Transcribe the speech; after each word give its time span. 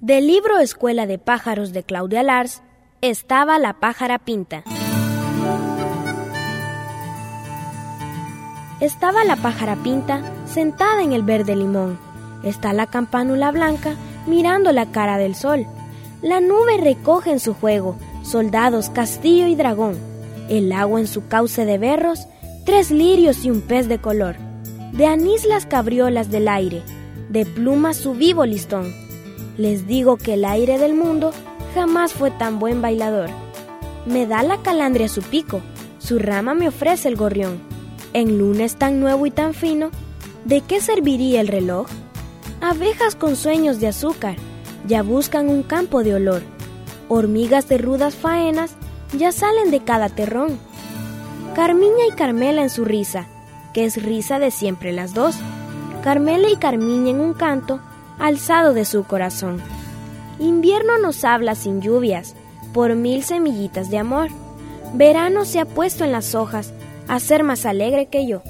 Del 0.00 0.28
libro 0.28 0.60
Escuela 0.60 1.08
de 1.08 1.18
pájaros 1.18 1.72
de 1.72 1.82
Claudia 1.82 2.22
Lars 2.22 2.62
estaba 3.00 3.58
la 3.58 3.80
pájara 3.80 4.20
pinta. 4.20 4.62
Estaba 8.78 9.24
la 9.24 9.34
pájara 9.34 9.74
pinta 9.82 10.22
sentada 10.46 11.02
en 11.02 11.12
el 11.12 11.24
verde 11.24 11.56
limón. 11.56 11.98
Está 12.44 12.72
la 12.72 12.86
campánula 12.86 13.50
blanca 13.50 13.96
mirando 14.28 14.70
la 14.70 14.86
cara 14.86 15.18
del 15.18 15.34
sol. 15.34 15.66
La 16.22 16.40
nube 16.40 16.76
recoge 16.76 17.32
en 17.32 17.40
su 17.40 17.52
juego 17.52 17.96
soldados, 18.22 18.90
castillo 18.90 19.48
y 19.48 19.56
dragón. 19.56 19.96
El 20.48 20.70
agua 20.70 21.00
en 21.00 21.08
su 21.08 21.26
cauce 21.26 21.64
de 21.64 21.76
berros, 21.76 22.28
tres 22.64 22.92
lirios 22.92 23.44
y 23.44 23.50
un 23.50 23.62
pez 23.62 23.88
de 23.88 23.98
color. 23.98 24.36
De 24.92 25.06
anís 25.06 25.44
las 25.44 25.66
cabriolas 25.66 26.30
del 26.30 26.46
aire, 26.46 26.84
de 27.30 27.44
plumas 27.44 27.96
su 27.96 28.14
vivo 28.14 28.46
listón. 28.46 29.07
Les 29.56 29.86
digo 29.86 30.16
que 30.16 30.34
el 30.34 30.44
aire 30.44 30.78
del 30.78 30.94
mundo 30.94 31.32
jamás 31.74 32.12
fue 32.12 32.30
tan 32.30 32.58
buen 32.58 32.80
bailador. 32.80 33.30
Me 34.06 34.26
da 34.26 34.42
la 34.42 34.58
calandria 34.58 35.08
su 35.08 35.22
pico, 35.22 35.60
su 35.98 36.18
rama 36.18 36.54
me 36.54 36.68
ofrece 36.68 37.08
el 37.08 37.16
gorrión. 37.16 37.60
En 38.12 38.38
lunes 38.38 38.76
tan 38.76 39.00
nuevo 39.00 39.26
y 39.26 39.30
tan 39.30 39.54
fino, 39.54 39.90
¿de 40.44 40.60
qué 40.62 40.80
serviría 40.80 41.40
el 41.40 41.48
reloj? 41.48 41.86
Abejas 42.60 43.14
con 43.14 43.36
sueños 43.36 43.80
de 43.80 43.88
azúcar 43.88 44.36
ya 44.86 45.02
buscan 45.02 45.48
un 45.48 45.62
campo 45.62 46.02
de 46.02 46.14
olor. 46.14 46.42
Hormigas 47.08 47.68
de 47.68 47.78
rudas 47.78 48.14
faenas 48.14 48.76
ya 49.16 49.32
salen 49.32 49.70
de 49.70 49.80
cada 49.80 50.08
terrón. 50.08 50.58
Carmiña 51.54 52.06
y 52.10 52.14
Carmela 52.14 52.62
en 52.62 52.70
su 52.70 52.84
risa, 52.84 53.26
que 53.74 53.84
es 53.84 54.02
risa 54.02 54.38
de 54.38 54.50
siempre 54.50 54.92
las 54.92 55.14
dos. 55.14 55.36
Carmela 56.02 56.48
y 56.48 56.56
Carmiña 56.56 57.10
en 57.10 57.20
un 57.20 57.34
canto 57.34 57.80
alzado 58.18 58.74
de 58.74 58.84
su 58.84 59.04
corazón. 59.04 59.60
Invierno 60.38 60.98
nos 60.98 61.24
habla 61.24 61.54
sin 61.54 61.80
lluvias, 61.80 62.34
por 62.72 62.94
mil 62.94 63.24
semillitas 63.24 63.90
de 63.90 63.98
amor. 63.98 64.28
Verano 64.94 65.44
se 65.44 65.60
ha 65.60 65.64
puesto 65.64 66.04
en 66.04 66.12
las 66.12 66.34
hojas 66.34 66.72
a 67.08 67.20
ser 67.20 67.42
más 67.42 67.66
alegre 67.66 68.06
que 68.06 68.26
yo. 68.26 68.42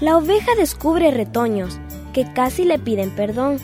La 0.00 0.16
oveja 0.16 0.54
descubre 0.56 1.10
retoños 1.10 1.78
que 2.12 2.30
casi 2.32 2.64
le 2.64 2.78
piden 2.78 3.10
perdón. 3.10 3.58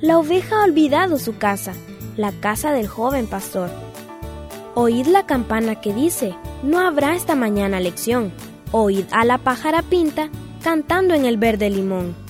La 0.00 0.18
oveja 0.18 0.60
ha 0.60 0.64
olvidado 0.64 1.18
su 1.18 1.38
casa, 1.38 1.72
la 2.16 2.32
casa 2.32 2.72
del 2.72 2.88
joven 2.88 3.26
pastor. 3.26 3.70
Oíd 4.74 5.06
la 5.06 5.26
campana 5.26 5.80
que 5.80 5.92
dice, 5.92 6.34
no 6.62 6.78
habrá 6.78 7.14
esta 7.14 7.34
mañana 7.34 7.80
lección. 7.80 8.32
Oíd 8.70 9.06
a 9.10 9.24
la 9.24 9.38
pájara 9.38 9.82
pinta 9.82 10.30
cantando 10.62 11.14
en 11.14 11.26
el 11.26 11.36
verde 11.36 11.70
limón. 11.70 12.27